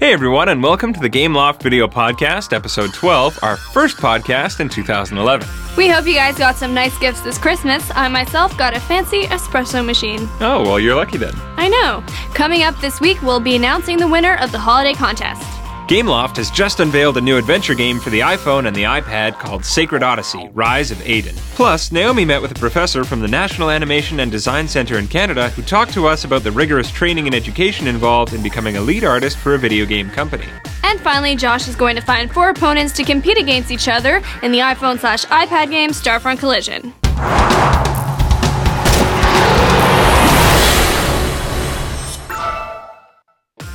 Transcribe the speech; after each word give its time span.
Hey 0.00 0.12
everyone, 0.12 0.48
and 0.48 0.62
welcome 0.62 0.92
to 0.92 1.00
the 1.00 1.10
Gameloft 1.10 1.60
Video 1.60 1.88
Podcast, 1.88 2.52
episode 2.52 2.94
12, 2.94 3.40
our 3.42 3.56
first 3.56 3.96
podcast 3.96 4.60
in 4.60 4.68
2011. 4.68 5.48
We 5.76 5.88
hope 5.88 6.06
you 6.06 6.14
guys 6.14 6.38
got 6.38 6.54
some 6.54 6.72
nice 6.72 6.96
gifts 7.00 7.20
this 7.22 7.36
Christmas. 7.36 7.90
I 7.96 8.06
myself 8.06 8.56
got 8.56 8.76
a 8.76 8.80
fancy 8.80 9.24
espresso 9.24 9.84
machine. 9.84 10.28
Oh, 10.38 10.62
well, 10.62 10.78
you're 10.78 10.94
lucky 10.94 11.18
then. 11.18 11.34
I 11.56 11.66
know. 11.66 12.04
Coming 12.32 12.62
up 12.62 12.80
this 12.80 13.00
week, 13.00 13.20
we'll 13.22 13.40
be 13.40 13.56
announcing 13.56 13.96
the 13.98 14.06
winner 14.06 14.36
of 14.36 14.52
the 14.52 14.58
holiday 14.60 14.94
contest. 14.94 15.42
Gameloft 15.88 16.36
has 16.36 16.50
just 16.50 16.80
unveiled 16.80 17.16
a 17.16 17.20
new 17.22 17.38
adventure 17.38 17.74
game 17.74 17.98
for 17.98 18.10
the 18.10 18.20
iPhone 18.20 18.66
and 18.66 18.76
the 18.76 18.82
iPad 18.82 19.38
called 19.38 19.64
Sacred 19.64 20.02
Odyssey 20.02 20.50
Rise 20.52 20.90
of 20.90 20.98
Ayden. 20.98 21.34
Plus, 21.54 21.90
Naomi 21.90 22.26
met 22.26 22.42
with 22.42 22.50
a 22.50 22.54
professor 22.56 23.04
from 23.04 23.20
the 23.20 23.26
National 23.26 23.70
Animation 23.70 24.20
and 24.20 24.30
Design 24.30 24.68
Center 24.68 24.98
in 24.98 25.08
Canada 25.08 25.48
who 25.48 25.62
talked 25.62 25.94
to 25.94 26.06
us 26.06 26.24
about 26.24 26.42
the 26.42 26.52
rigorous 26.52 26.90
training 26.90 27.24
and 27.24 27.34
education 27.34 27.86
involved 27.86 28.34
in 28.34 28.42
becoming 28.42 28.76
a 28.76 28.80
lead 28.82 29.02
artist 29.02 29.38
for 29.38 29.54
a 29.54 29.58
video 29.58 29.86
game 29.86 30.10
company. 30.10 30.44
And 30.82 31.00
finally, 31.00 31.34
Josh 31.36 31.66
is 31.68 31.74
going 31.74 31.96
to 31.96 32.02
find 32.02 32.30
four 32.30 32.50
opponents 32.50 32.92
to 32.92 33.02
compete 33.02 33.38
against 33.38 33.70
each 33.70 33.88
other 33.88 34.20
in 34.42 34.52
the 34.52 34.58
iPhone 34.58 34.98
slash 34.98 35.24
iPad 35.24 35.70
game 35.70 35.92
Starfront 35.92 36.38
Collision. 36.38 36.92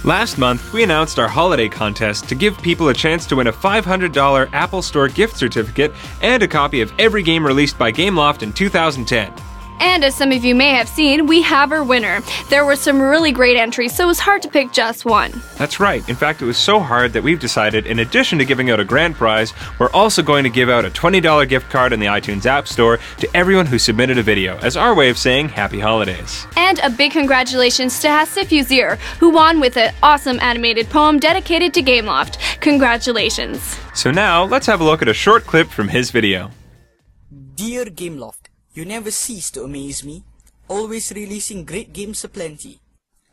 Last 0.05 0.37
month, 0.37 0.73
we 0.73 0.83
announced 0.83 1.17
our 1.17 1.29
holiday 1.29 1.69
contest 1.69 2.27
to 2.27 2.35
give 2.35 2.61
people 2.61 2.89
a 2.89 2.93
chance 2.93 3.25
to 3.27 3.37
win 3.37 3.47
a 3.47 3.53
$500 3.53 4.49
Apple 4.51 4.81
Store 4.81 5.07
gift 5.07 5.37
certificate 5.37 5.93
and 6.21 6.43
a 6.43 6.47
copy 6.47 6.81
of 6.81 6.91
every 6.99 7.23
game 7.23 7.45
released 7.45 7.79
by 7.79 7.89
Gameloft 7.89 8.43
in 8.43 8.51
2010. 8.51 9.33
And 9.83 10.05
as 10.05 10.15
some 10.15 10.31
of 10.31 10.45
you 10.45 10.55
may 10.55 10.69
have 10.69 10.87
seen, 10.87 11.27
we 11.27 11.41
have 11.41 11.73
our 11.73 11.83
winner. 11.83 12.21
There 12.49 12.63
were 12.63 12.77
some 12.77 13.01
really 13.01 13.33
great 13.33 13.57
entries, 13.57 13.93
so 13.93 14.05
it 14.05 14.07
was 14.07 14.19
hard 14.19 14.41
to 14.43 14.47
pick 14.47 14.71
just 14.71 15.03
one. 15.03 15.33
That's 15.57 15.77
right. 15.77 16.07
In 16.07 16.15
fact, 16.15 16.41
it 16.41 16.45
was 16.45 16.57
so 16.57 16.79
hard 16.79 17.11
that 17.11 17.21
we've 17.21 17.39
decided, 17.39 17.85
in 17.85 17.99
addition 17.99 18.39
to 18.39 18.45
giving 18.45 18.71
out 18.71 18.79
a 18.79 18.85
grand 18.85 19.15
prize, 19.15 19.53
we're 19.79 19.91
also 19.91 20.23
going 20.23 20.45
to 20.45 20.49
give 20.49 20.69
out 20.69 20.85
a 20.85 20.89
$20 20.89 21.49
gift 21.49 21.69
card 21.69 21.91
in 21.91 21.99
the 21.99 22.05
iTunes 22.05 22.45
App 22.45 22.65
Store 22.65 22.97
to 23.19 23.29
everyone 23.35 23.65
who 23.65 23.77
submitted 23.77 24.17
a 24.17 24.23
video, 24.23 24.57
as 24.59 24.77
our 24.77 24.95
way 24.95 25.09
of 25.09 25.17
saying 25.17 25.49
Happy 25.49 25.81
Holidays. 25.81 26.47
And 26.55 26.79
a 26.79 26.89
big 26.89 27.11
congratulations 27.11 27.99
to 27.99 28.07
Hasif 28.07 28.57
Uzir, 28.57 28.97
who 29.19 29.31
won 29.31 29.59
with 29.59 29.75
an 29.75 29.93
awesome 30.01 30.39
animated 30.39 30.89
poem 30.89 31.19
dedicated 31.19 31.73
to 31.73 31.83
Gameloft. 31.83 32.37
Congratulations. 32.61 33.77
So 33.93 34.11
now, 34.11 34.45
let's 34.45 34.65
have 34.65 34.79
a 34.79 34.85
look 34.85 35.01
at 35.01 35.09
a 35.09 35.13
short 35.13 35.45
clip 35.45 35.67
from 35.67 35.89
his 35.89 36.09
video. 36.09 36.51
Dear 37.55 37.85
Gameloft, 37.85 38.42
you 38.73 38.85
never 38.85 39.11
cease 39.11 39.51
to 39.51 39.63
amaze 39.63 40.03
me, 40.03 40.23
always 40.67 41.11
releasing 41.11 41.65
great 41.65 41.93
games 41.93 42.23
aplenty. 42.23 42.79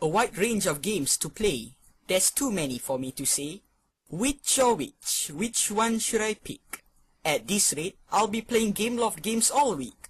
A 0.03 0.09
wide 0.09 0.37
range 0.37 0.67
of 0.67 0.83
games 0.83 1.17
to 1.19 1.29
play, 1.29 1.77
there's 2.07 2.31
too 2.31 2.51
many 2.51 2.79
for 2.79 2.99
me 2.99 3.13
to 3.13 3.25
say. 3.25 3.63
Which 4.11 4.59
or 4.59 4.75
which, 4.75 5.31
which 5.33 5.71
one 5.71 5.99
should 5.99 6.21
I 6.21 6.35
pick? 6.35 6.85
At 7.25 7.47
this 7.47 7.73
rate, 7.77 7.99
I'll 8.11 8.27
be 8.27 8.43
playing 8.43 8.75
Gameloft 8.75 9.23
games 9.23 9.51
all 9.51 9.77
week. 9.77 10.09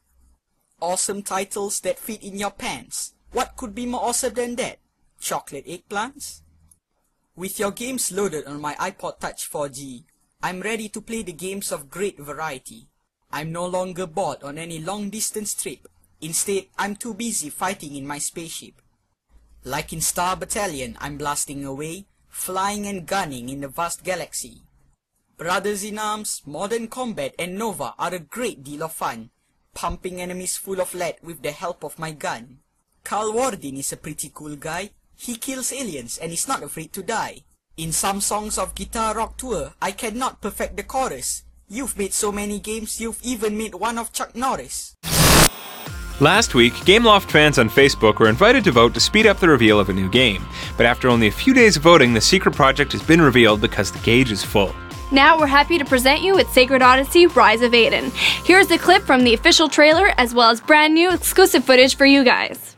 Awesome 0.80 1.22
titles 1.22 1.80
that 1.80 1.98
fit 1.98 2.22
in 2.22 2.38
your 2.38 2.50
pants. 2.52 3.12
What 3.32 3.56
could 3.56 3.74
be 3.74 3.86
more 3.86 4.02
awesome 4.02 4.34
than 4.34 4.56
that? 4.56 4.78
Chocolate 5.20 5.66
eggplants? 5.66 6.40
With 7.36 7.58
your 7.58 7.70
games 7.70 8.10
loaded 8.10 8.46
on 8.46 8.60
my 8.60 8.74
iPod 8.76 9.20
Touch 9.20 9.50
4G, 9.50 10.04
I'm 10.42 10.62
ready 10.62 10.88
to 10.88 11.00
play 11.00 11.22
the 11.22 11.32
games 11.32 11.70
of 11.70 11.90
great 11.90 12.18
variety. 12.18 12.88
I'm 13.32 13.52
no 13.52 13.66
longer 13.66 14.06
bored 14.06 14.42
on 14.42 14.58
any 14.58 14.78
long 14.78 15.10
distance 15.10 15.54
trip. 15.54 15.86
Instead, 16.20 16.66
I'm 16.78 16.96
too 16.96 17.14
busy 17.14 17.50
fighting 17.50 17.94
in 17.96 18.06
my 18.06 18.18
spaceship. 18.18 18.82
Like 19.64 19.92
in 19.92 20.00
Star 20.00 20.36
Battalion, 20.36 20.96
I'm 21.00 21.16
blasting 21.16 21.64
away, 21.64 22.06
flying 22.28 22.86
and 22.86 23.06
gunning 23.06 23.48
in 23.48 23.60
the 23.60 23.68
vast 23.68 24.02
galaxy. 24.02 24.62
Brothers 25.36 25.84
in 25.84 25.98
Arms, 25.98 26.42
Modern 26.44 26.88
Combat 26.88 27.34
and 27.38 27.56
Nova 27.56 27.94
are 27.98 28.14
a 28.14 28.18
great 28.18 28.62
deal 28.62 28.82
of 28.82 28.92
fun, 28.92 29.30
pumping 29.74 30.20
enemies 30.20 30.56
full 30.56 30.80
of 30.80 30.94
lead 30.94 31.16
with 31.22 31.42
the 31.42 31.52
help 31.52 31.84
of 31.84 31.98
my 31.98 32.12
gun. 32.12 32.58
Kal 33.04 33.32
Wardin 33.32 33.76
is 33.76 33.92
a 33.92 33.96
pretty 33.96 34.30
cool 34.34 34.56
guy. 34.56 34.90
He 35.16 35.36
kills 35.36 35.72
aliens 35.72 36.18
and 36.18 36.32
is 36.32 36.48
not 36.48 36.62
afraid 36.62 36.92
to 36.94 37.02
die. 37.02 37.44
In 37.76 37.92
some 37.92 38.20
songs 38.20 38.58
of 38.58 38.74
Guitar 38.74 39.14
Rock 39.14 39.38
Tour, 39.38 39.72
I 39.80 39.92
cannot 39.92 40.42
perfect 40.42 40.76
the 40.76 40.82
chorus, 40.82 41.44
You've 41.72 41.96
made 41.96 42.12
so 42.12 42.32
many 42.32 42.58
games, 42.58 43.00
you've 43.00 43.22
even 43.22 43.56
made 43.56 43.76
one 43.76 43.96
of 43.96 44.12
Chuck 44.12 44.34
Norris. 44.34 44.96
Last 46.18 46.52
week, 46.52 46.72
Gameloft 46.72 47.30
fans 47.30 47.60
on 47.60 47.70
Facebook 47.70 48.18
were 48.18 48.28
invited 48.28 48.64
to 48.64 48.72
vote 48.72 48.92
to 48.94 49.00
speed 49.00 49.24
up 49.24 49.38
the 49.38 49.48
reveal 49.48 49.78
of 49.78 49.88
a 49.88 49.92
new 49.92 50.10
game. 50.10 50.44
But 50.76 50.86
after 50.86 51.06
only 51.08 51.28
a 51.28 51.30
few 51.30 51.54
days 51.54 51.76
of 51.76 51.84
voting, 51.84 52.12
the 52.12 52.20
secret 52.20 52.56
project 52.56 52.90
has 52.90 53.04
been 53.04 53.22
revealed 53.22 53.60
because 53.60 53.92
the 53.92 54.00
gauge 54.00 54.32
is 54.32 54.42
full. 54.42 54.74
Now 55.12 55.38
we're 55.38 55.46
happy 55.46 55.78
to 55.78 55.84
present 55.84 56.22
you 56.22 56.34
with 56.34 56.50
Sacred 56.50 56.82
Odyssey 56.82 57.28
Rise 57.28 57.62
of 57.62 57.70
Ayden. 57.70 58.10
Here's 58.44 58.70
a 58.72 58.76
clip 58.76 59.04
from 59.04 59.22
the 59.22 59.34
official 59.34 59.68
trailer 59.68 60.08
as 60.18 60.34
well 60.34 60.50
as 60.50 60.60
brand 60.60 60.94
new 60.94 61.12
exclusive 61.12 61.64
footage 61.64 61.96
for 61.96 62.04
you 62.04 62.24
guys. 62.24 62.69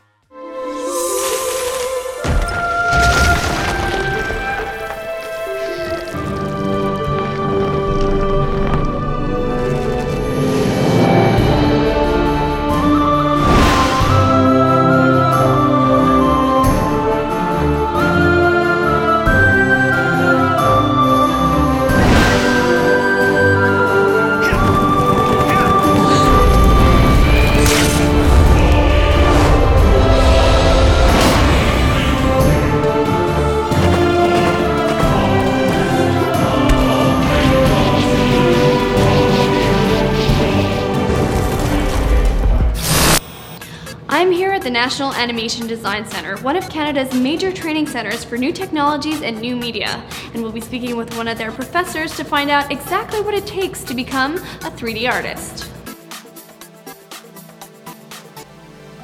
National 44.83 45.13
Animation 45.15 45.69
Design 45.69 46.05
Center, 46.05 46.37
one 46.39 46.57
of 46.57 46.69
Canada's 46.69 47.15
major 47.15 47.53
training 47.53 47.87
centers 47.87 48.25
for 48.25 48.37
new 48.37 48.53
technologies 48.53 49.23
and 49.23 49.41
new 49.41 49.55
media, 49.55 50.05
and 50.35 50.43
we'll 50.43 50.51
be 50.51 50.61
speaking 50.61 50.97
with 50.97 51.17
one 51.17 51.29
of 51.29 51.39
their 51.39 51.53
professors 51.53 52.17
to 52.17 52.25
find 52.25 52.51
out 52.51 52.73
exactly 52.73 53.21
what 53.21 53.33
it 53.33 53.47
takes 53.47 53.85
to 53.85 53.95
become 53.95 54.39
a 54.39 54.71
3D 54.79 55.09
artist. 55.09 55.71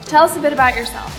Tell 0.07 0.25
us 0.25 0.37
a 0.37 0.41
bit 0.41 0.53
about 0.53 0.75
yourself. 0.75 1.13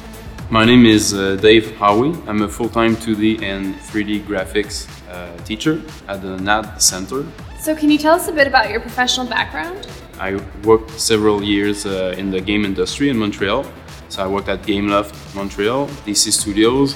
My 0.50 0.66
name 0.66 0.86
is 0.86 1.14
uh, 1.14 1.38
Dave 1.38 1.78
Howie. 1.78 2.14
I'm 2.28 2.42
a 2.42 2.50
full-time 2.50 2.98
2D 2.98 3.42
and 3.42 3.76
3D 3.76 4.26
graphics 4.26 4.90
uh, 5.10 5.38
teacher 5.46 5.82
at 6.10 6.22
the 6.22 6.36
NAD 6.36 6.82
Center. 6.82 7.26
So, 7.62 7.74
can 7.74 7.90
you 7.90 7.98
tell 7.98 8.16
us 8.16 8.28
a 8.28 8.34
bit 8.34 8.46
about 8.46 8.70
your 8.70 8.82
professional 8.82 9.26
background? 9.26 9.88
I 10.20 10.38
worked 10.66 11.00
several 11.00 11.42
years 11.42 11.86
uh, 11.86 12.14
in 12.18 12.30
the 12.30 12.42
game 12.42 12.66
industry 12.66 13.08
in 13.08 13.18
Montreal. 13.18 13.66
So 14.10 14.24
I 14.24 14.28
worked 14.28 14.50
at 14.50 14.64
Gameloft 14.64 15.14
Montreal, 15.36 15.88
DC 16.06 16.32
Studios, 16.32 16.96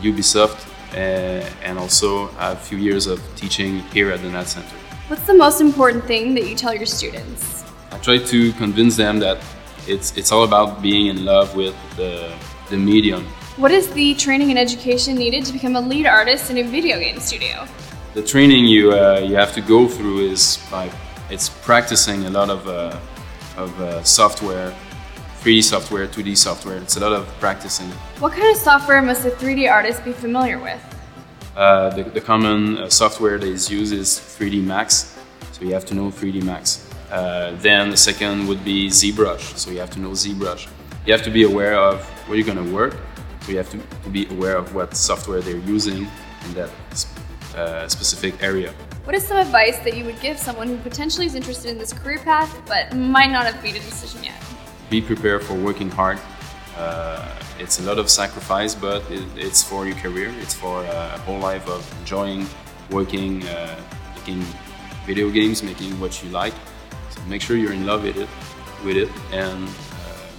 Ubisoft, 0.00 0.64
uh, 0.92 0.96
and 1.64 1.76
also 1.76 2.30
a 2.38 2.54
few 2.54 2.78
years 2.78 3.08
of 3.08 3.20
teaching 3.34 3.80
here 3.92 4.12
at 4.12 4.22
the 4.22 4.30
NAD 4.30 4.46
Center. 4.46 4.76
What's 5.08 5.26
the 5.26 5.34
most 5.34 5.60
important 5.60 6.04
thing 6.04 6.34
that 6.34 6.48
you 6.48 6.54
tell 6.54 6.72
your 6.72 6.86
students? 6.86 7.64
I 7.90 7.98
try 7.98 8.18
to 8.18 8.52
convince 8.52 8.96
them 8.96 9.18
that 9.18 9.38
it's, 9.88 10.16
it's 10.16 10.30
all 10.30 10.44
about 10.44 10.80
being 10.80 11.08
in 11.08 11.24
love 11.24 11.56
with 11.56 11.74
the, 11.96 12.32
the 12.70 12.76
medium. 12.76 13.24
What 13.56 13.72
is 13.72 13.92
the 13.92 14.14
training 14.14 14.50
and 14.50 14.58
education 14.58 15.16
needed 15.16 15.44
to 15.46 15.52
become 15.52 15.74
a 15.74 15.80
lead 15.80 16.06
artist 16.06 16.48
in 16.50 16.58
a 16.58 16.62
video 16.62 16.98
game 17.00 17.18
studio? 17.18 17.66
The 18.14 18.22
training 18.22 18.66
you, 18.66 18.92
uh, 18.92 19.18
you 19.18 19.34
have 19.34 19.52
to 19.54 19.60
go 19.60 19.88
through 19.88 20.30
is 20.30 20.58
by 20.70 20.90
it's 21.28 21.48
practicing 21.48 22.26
a 22.26 22.30
lot 22.30 22.50
of, 22.50 22.68
uh, 22.68 22.96
of 23.56 23.80
uh, 23.80 24.02
software, 24.04 24.72
3D 25.42 25.64
software, 25.64 26.06
2D 26.06 26.36
software. 26.36 26.76
It's 26.76 26.96
a 26.96 27.00
lot 27.00 27.12
of 27.12 27.26
practicing. 27.40 27.88
What 28.20 28.32
kind 28.32 28.48
of 28.48 28.56
software 28.56 29.02
must 29.02 29.26
a 29.26 29.30
3D 29.30 29.68
artist 29.68 30.04
be 30.04 30.12
familiar 30.12 30.60
with? 30.60 30.80
Uh, 31.56 31.90
the, 31.90 32.04
the, 32.04 32.20
common 32.20 32.78
uh, 32.78 32.88
software 32.88 33.38
that 33.38 33.48
is 33.48 33.68
used 33.68 33.92
is 33.92 34.20
3D 34.20 34.62
Max, 34.62 35.18
so 35.50 35.64
you 35.64 35.74
have 35.74 35.84
to 35.86 35.94
know 35.94 36.12
3D 36.12 36.44
Max. 36.44 36.88
Uh, 37.10 37.56
then 37.58 37.90
the 37.90 37.96
second 37.96 38.46
would 38.46 38.64
be 38.64 38.86
ZBrush, 38.86 39.58
so 39.58 39.72
you 39.72 39.80
have 39.80 39.90
to 39.90 39.98
know 39.98 40.10
ZBrush. 40.10 40.68
You 41.06 41.12
have 41.12 41.24
to 41.24 41.30
be 41.30 41.42
aware 41.42 41.74
of 41.76 42.04
where 42.28 42.38
you're 42.38 42.46
going 42.46 42.64
to 42.64 42.72
work, 42.72 42.94
so 43.40 43.50
you 43.50 43.56
have 43.56 43.70
to, 43.72 43.78
to, 44.04 44.10
be 44.10 44.28
aware 44.28 44.56
of 44.56 44.76
what 44.76 44.94
software 44.96 45.40
they're 45.40 45.56
using 45.56 46.06
in 46.44 46.54
that 46.54 46.70
uh, 47.56 47.88
specific 47.88 48.40
area. 48.40 48.72
What 49.02 49.16
is 49.16 49.26
some 49.26 49.38
advice 49.38 49.80
that 49.80 49.96
you 49.96 50.04
would 50.04 50.20
give 50.20 50.38
someone 50.38 50.68
who 50.68 50.76
potentially 50.76 51.26
is 51.26 51.34
interested 51.34 51.72
in 51.72 51.78
this 51.78 51.92
career 51.92 52.18
path 52.18 52.62
but 52.68 52.96
might 52.96 53.32
not 53.32 53.44
have 53.44 53.60
made 53.64 53.74
a 53.74 53.80
decision 53.80 54.22
yet? 54.22 54.40
Be 54.92 55.00
prepared 55.00 55.42
for 55.42 55.54
working 55.54 55.90
hard. 55.90 56.18
Uh, 56.76 56.82
Uh, 56.82 57.22
it's 57.58 57.78
a 57.78 57.82
lot 57.82 57.98
of 57.98 58.08
sacrifice, 58.08 58.74
but 58.74 59.02
it, 59.10 59.22
it's 59.36 59.62
for 59.62 59.86
your 59.86 59.96
career. 59.96 60.32
It's 60.40 60.54
for 60.54 60.82
a 60.84 61.18
whole 61.18 61.38
life 61.38 61.68
of 61.68 61.86
enjoying, 62.00 62.46
working, 62.90 63.46
uh, 63.46 63.78
making 64.16 64.44
video 65.06 65.30
games, 65.30 65.62
making 65.62 66.00
what 66.00 66.22
you 66.22 66.30
like. 66.30 66.54
So 67.10 67.20
make 67.28 67.40
sure 67.42 67.56
you're 67.56 67.72
in 67.72 67.86
love 67.86 68.02
with 68.02 68.16
it, 68.16 68.28
with 68.84 68.96
it, 68.96 69.08
and 69.32 69.68
uh, 69.68 69.70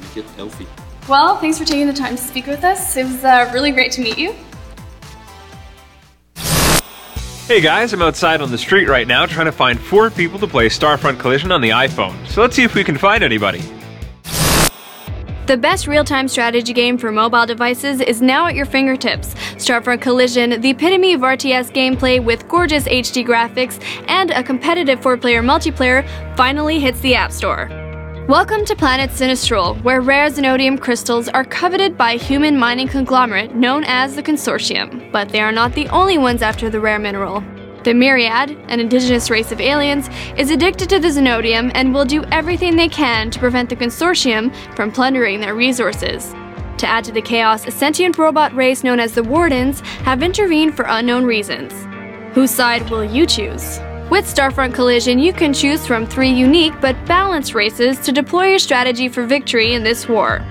make 0.02 0.18
it 0.18 0.26
healthy. 0.36 0.68
Well, 1.08 1.38
thanks 1.38 1.60
for 1.60 1.66
taking 1.66 1.88
the 1.88 1.94
time 1.94 2.16
to 2.16 2.22
speak 2.22 2.48
with 2.48 2.64
us. 2.64 2.98
It 2.98 3.06
was 3.06 3.24
uh, 3.24 3.50
really 3.54 3.72
great 3.72 3.92
to 3.94 4.02
meet 4.02 4.18
you. 4.18 4.36
Hey 7.48 7.62
guys, 7.62 7.94
I'm 7.94 8.02
outside 8.02 8.42
on 8.42 8.52
the 8.52 8.58
street 8.58 8.88
right 8.88 9.08
now 9.08 9.26
trying 9.26 9.46
to 9.46 9.52
find 9.52 9.80
four 9.80 10.10
people 10.10 10.40
to 10.40 10.48
play 10.48 10.68
Starfront 10.68 11.20
Collision 11.20 11.52
on 11.52 11.62
the 11.62 11.70
iPhone. 11.70 12.26
So 12.28 12.42
let's 12.42 12.56
see 12.56 12.64
if 12.64 12.74
we 12.74 12.84
can 12.84 12.98
find 12.98 13.24
anybody. 13.24 13.62
The 15.46 15.58
best 15.58 15.88
real 15.88 16.06
time 16.06 16.30
strategy 16.30 16.72
game 16.72 16.98
for 16.98 17.12
mobile 17.12 17.46
devices 17.46 18.00
is 18.00 18.22
now 18.22 18.48
at 18.48 18.56
your 18.56 18.66
fingertips. 18.66 19.34
Starfront 19.56 20.00
Collision, 20.00 20.62
the 20.62 20.70
epitome 20.70 21.14
of 21.14 21.20
RTS 21.20 21.70
gameplay 21.74 22.24
with 22.24 22.48
gorgeous 22.48 22.86
HD 22.86 23.28
graphics 23.28 23.84
and 24.08 24.32
a 24.32 24.42
competitive 24.42 25.02
four 25.02 25.18
player 25.18 25.44
multiplayer, 25.44 26.08
finally 26.38 26.80
hits 26.80 27.02
the 27.02 27.16
App 27.16 27.34
Store. 27.34 27.68
Welcome 28.30 28.64
to 28.64 28.74
planet 28.74 29.10
Sinistral, 29.10 29.84
where 29.84 30.00
rare 30.00 30.30
Zenodium 30.30 30.80
crystals 30.80 31.28
are 31.28 31.44
coveted 31.44 31.98
by 31.98 32.14
a 32.14 32.18
human 32.18 32.58
mining 32.58 32.88
conglomerate 32.88 33.54
known 33.54 33.84
as 33.84 34.16
the 34.16 34.24
Consortium. 34.24 35.12
But 35.12 35.28
they 35.28 35.42
are 35.42 35.52
not 35.52 35.74
the 35.74 35.90
only 35.90 36.18
ones 36.18 36.42
after 36.42 36.70
the 36.70 36.80
rare 36.80 37.00
mineral. 37.00 37.44
The 37.84 37.94
Myriad, 37.94 38.58
an 38.70 38.80
indigenous 38.80 39.30
race 39.30 39.52
of 39.52 39.60
aliens, 39.60 40.10
is 40.38 40.52
addicted 40.52 40.88
to 40.90 41.00
the 41.00 41.10
Zenodium 41.10 41.70
and 41.76 41.94
will 41.94 42.06
do 42.06 42.24
everything 42.32 42.78
they 42.78 42.88
can 42.88 43.30
to 43.32 43.40
prevent 43.40 43.70
the 43.70 43.76
Consortium 43.76 44.56
from 44.74 44.90
plundering 44.90 45.42
their 45.42 45.54
resources. 45.54 46.34
To 46.78 46.88
add 46.88 47.04
to 47.04 47.12
the 47.12 47.22
chaos, 47.22 47.68
a 47.68 47.72
sentient 47.72 48.18
robot 48.18 48.56
race 48.56 48.86
known 48.86 49.02
as 49.02 49.14
the 49.14 49.24
Wardens 49.24 49.82
have 50.06 50.24
intervened 50.24 50.78
for 50.78 50.86
unknown 50.88 51.26
reasons. 51.26 51.74
Whose 52.34 52.52
side 52.52 52.90
will 52.90 53.04
you 53.04 53.26
choose? 53.26 53.80
With 54.10 54.26
Starfront 54.26 54.74
Collision, 54.74 55.20
you 55.20 55.34
can 55.34 55.54
choose 55.54 55.86
from 55.86 56.06
three 56.06 56.32
unique 56.32 56.74
but 56.80 56.96
balanced 57.06 57.54
races 57.54 58.00
to 58.00 58.14
deploy 58.14 58.48
your 58.48 58.60
strategy 58.60 59.10
for 59.10 59.26
victory 59.26 59.74
in 59.74 59.84
this 59.84 60.08
war. 60.08 60.46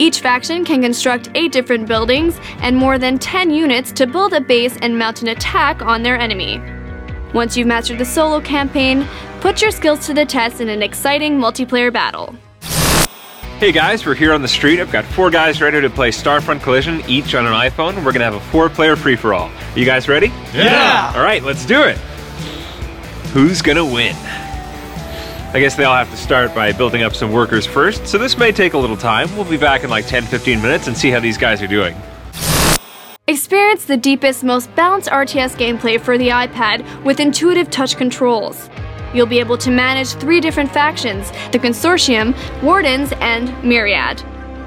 Each 0.00 0.20
faction 0.20 0.64
can 0.64 0.80
construct 0.80 1.28
8 1.34 1.52
different 1.52 1.86
buildings 1.86 2.40
and 2.62 2.74
more 2.74 2.98
than 2.98 3.18
10 3.18 3.50
units 3.50 3.92
to 3.92 4.06
build 4.06 4.32
a 4.32 4.40
base 4.40 4.78
and 4.80 4.98
mount 4.98 5.20
an 5.20 5.28
attack 5.28 5.82
on 5.82 6.02
their 6.02 6.18
enemy. 6.18 6.58
Once 7.34 7.54
you've 7.54 7.66
mastered 7.66 7.98
the 7.98 8.04
solo 8.06 8.40
campaign, 8.40 9.06
put 9.42 9.60
your 9.60 9.70
skills 9.70 10.06
to 10.06 10.14
the 10.14 10.24
test 10.24 10.62
in 10.62 10.70
an 10.70 10.82
exciting 10.82 11.38
multiplayer 11.38 11.92
battle. 11.92 12.34
Hey 13.58 13.72
guys, 13.72 14.06
we're 14.06 14.14
here 14.14 14.32
on 14.32 14.40
the 14.40 14.48
street. 14.48 14.80
I've 14.80 14.90
got 14.90 15.04
four 15.04 15.28
guys 15.28 15.60
ready 15.60 15.82
to 15.82 15.90
play 15.90 16.08
Starfront 16.08 16.62
Collision, 16.62 17.02
each 17.06 17.34
on 17.34 17.46
an 17.46 17.52
iPhone. 17.52 18.02
We're 18.02 18.12
gonna 18.12 18.24
have 18.24 18.36
a 18.36 18.40
four 18.40 18.70
player 18.70 18.96
free 18.96 19.16
for 19.16 19.34
all. 19.34 19.50
Are 19.50 19.78
you 19.78 19.84
guys 19.84 20.08
ready? 20.08 20.28
Yeah! 20.54 21.12
Alright, 21.14 21.42
let's 21.42 21.66
do 21.66 21.82
it. 21.82 21.98
Who's 23.34 23.60
gonna 23.60 23.84
win? 23.84 24.16
I 25.52 25.58
guess 25.58 25.74
they 25.74 25.82
all 25.82 25.96
have 25.96 26.10
to 26.10 26.16
start 26.16 26.54
by 26.54 26.70
building 26.70 27.02
up 27.02 27.12
some 27.12 27.32
workers 27.32 27.66
first, 27.66 28.06
so 28.06 28.18
this 28.18 28.38
may 28.38 28.52
take 28.52 28.74
a 28.74 28.78
little 28.78 28.96
time. 28.96 29.28
We'll 29.34 29.50
be 29.50 29.56
back 29.56 29.82
in 29.82 29.90
like 29.90 30.06
10 30.06 30.24
15 30.26 30.62
minutes 30.62 30.86
and 30.86 30.96
see 30.96 31.10
how 31.10 31.18
these 31.18 31.36
guys 31.36 31.60
are 31.60 31.66
doing. 31.66 31.96
Experience 33.26 33.84
the 33.84 33.96
deepest, 33.96 34.44
most 34.44 34.72
balanced 34.76 35.08
RTS 35.08 35.56
gameplay 35.56 36.00
for 36.00 36.16
the 36.18 36.28
iPad 36.28 37.04
with 37.04 37.18
intuitive 37.18 37.68
touch 37.68 37.96
controls. 37.96 38.70
You'll 39.12 39.26
be 39.26 39.40
able 39.40 39.58
to 39.58 39.72
manage 39.72 40.10
three 40.14 40.40
different 40.40 40.70
factions 40.70 41.32
the 41.50 41.58
Consortium, 41.58 42.32
Wardens, 42.62 43.12
and 43.20 43.52
Myriad, 43.64 44.22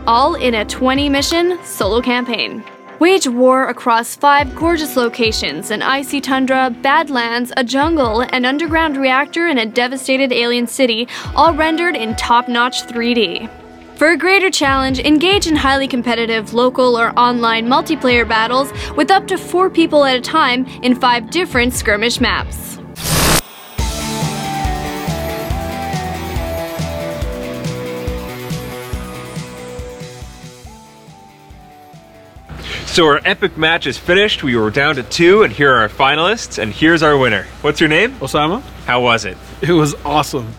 all 0.05 0.35
in 0.35 0.53
a 0.55 0.65
20 0.65 1.07
mission 1.07 1.59
solo 1.63 2.01
campaign. 2.01 2.61
Wage 2.99 3.27
war 3.27 3.69
across 3.69 4.15
five 4.15 4.55
gorgeous 4.55 4.95
locations 4.95 5.71
an 5.71 5.81
icy 5.81 6.21
tundra, 6.21 6.69
badlands, 6.83 7.51
a 7.57 7.63
jungle, 7.63 8.21
an 8.21 8.45
underground 8.45 8.97
reactor, 8.97 9.47
and 9.47 9.57
a 9.57 9.65
devastated 9.65 10.31
alien 10.31 10.67
city, 10.67 11.07
all 11.35 11.53
rendered 11.55 11.95
in 11.95 12.15
top 12.15 12.47
notch 12.47 12.83
3D. 12.83 13.49
For 13.95 14.11
a 14.11 14.17
greater 14.17 14.51
challenge, 14.51 14.99
engage 14.99 15.47
in 15.47 15.55
highly 15.55 15.87
competitive 15.87 16.53
local 16.53 16.97
or 16.97 17.17
online 17.17 17.67
multiplayer 17.67 18.27
battles 18.27 18.71
with 18.95 19.09
up 19.09 19.27
to 19.27 19.37
four 19.37 19.69
people 19.71 20.05
at 20.05 20.15
a 20.15 20.21
time 20.21 20.65
in 20.83 20.95
five 20.95 21.31
different 21.31 21.73
skirmish 21.73 22.21
maps. 22.21 22.77
So 32.93 33.07
our 33.07 33.19
epic 33.25 33.57
match 33.57 33.87
is 33.87 33.97
finished. 33.97 34.43
We 34.43 34.55
were 34.55 34.69
down 34.69 34.93
to 34.97 35.03
two, 35.03 35.41
and 35.41 35.51
here 35.51 35.73
are 35.73 35.79
our 35.79 35.89
finalists, 35.89 36.61
and 36.61 36.71
here's 36.71 37.01
our 37.01 37.17
winner. 37.17 37.45
What's 37.61 37.79
your 37.79 37.89
name? 37.89 38.11
Osama, 38.17 38.61
How 38.85 39.01
was 39.01 39.25
it? 39.25 39.35
it 39.63 39.71
was 39.71 39.95
awesome. 40.05 40.53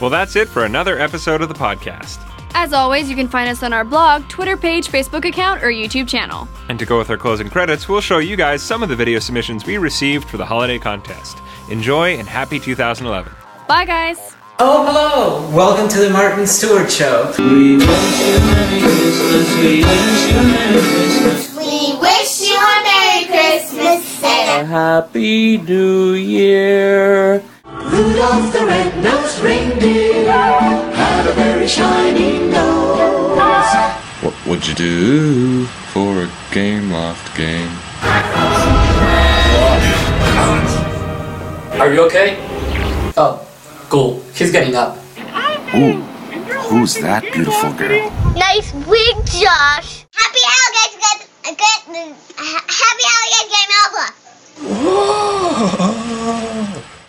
Well, 0.00 0.08
that's 0.08 0.36
it 0.36 0.48
for 0.48 0.64
another 0.64 0.98
episode 0.98 1.42
of 1.42 1.48
the 1.50 1.54
podcast. 1.54 2.18
As 2.54 2.72
always, 2.72 3.10
you 3.10 3.14
can 3.14 3.28
find 3.28 3.50
us 3.50 3.62
on 3.62 3.74
our 3.74 3.84
blog, 3.84 4.26
Twitter 4.30 4.56
page, 4.56 4.88
Facebook 4.88 5.26
account, 5.28 5.62
or 5.62 5.66
YouTube 5.66 6.08
channel. 6.08 6.48
And 6.70 6.78
to 6.78 6.86
go 6.86 6.96
with 6.96 7.10
our 7.10 7.18
closing 7.18 7.50
credits, 7.50 7.86
we'll 7.86 8.00
show 8.00 8.16
you 8.16 8.34
guys 8.34 8.62
some 8.62 8.82
of 8.82 8.88
the 8.88 8.96
video 8.96 9.18
submissions 9.18 9.66
we 9.66 9.76
received 9.76 10.30
for 10.30 10.38
the 10.38 10.46
holiday 10.46 10.78
contest. 10.78 11.36
Enjoy 11.70 12.16
and 12.16 12.26
happy 12.26 12.58
2011. 12.58 13.30
Bye, 13.68 13.84
guys! 13.84 14.34
Oh, 14.62 14.84
hello! 14.84 15.56
Welcome 15.56 15.88
to 15.88 16.00
the 16.00 16.10
Martin 16.10 16.46
Stewart 16.46 16.90
Show. 16.92 17.32
We 17.38 17.78
wish 17.78 18.20
you 18.20 18.36
a 18.36 18.40
Merry 18.44 18.80
Christmas. 18.84 19.56
We 19.56 19.80
wish 19.80 20.28
you 20.28 20.36
a 20.36 20.42
Merry 20.52 20.82
Christmas. 20.84 21.56
We 21.56 21.96
wish 21.96 22.40
you 22.44 22.60
a 22.60 22.76
Merry 22.84 23.24
Christmas 23.24 24.22
and 24.22 24.60
A 24.60 24.68
Happy 24.68 25.56
New 25.56 26.12
Year. 26.12 27.42
Rudolph 27.64 28.52
the 28.52 28.66
red-nosed 28.66 29.40
reindeer 29.40 30.30
had 30.30 31.26
a 31.26 31.32
very 31.32 31.66
shiny 31.66 32.38
nose. 32.50 33.38
What 34.20 34.34
would 34.46 34.68
you 34.68 34.74
do 34.74 35.64
for 35.94 36.24
a 36.24 36.26
Gameloft 36.52 37.34
game? 37.34 37.70
Are 41.80 41.90
you 41.90 42.02
okay? 42.02 42.36
Oh, 43.16 43.46
cool. 43.90 44.22
She's 44.34 44.52
getting 44.52 44.76
up. 44.76 44.96
Ooh, 45.74 46.00
who's 46.70 46.94
that 47.02 47.22
beautiful 47.32 47.72
girl? 47.74 48.10
Nice 48.34 48.72
wig, 48.86 49.16
Josh. 49.26 50.06
Happy 50.14 50.42
Holidays, 50.46 50.94
good, 51.02 51.26
good, 51.58 51.80
happy 52.80 53.04
Holidays, 53.10 53.50
Game 53.52 53.72
Alpha. 53.82 54.06
Whoa! 56.90 56.99